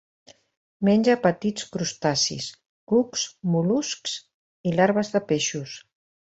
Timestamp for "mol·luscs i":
3.57-4.75